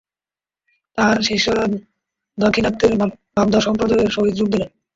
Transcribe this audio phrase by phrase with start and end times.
[0.97, 1.63] তাঁহার শিষ্যেরা
[2.37, 2.91] দাক্ষিণাত্যের
[3.37, 4.69] মাধ্ব-সম্প্রদায়ের সহিত যোগ দিলেন।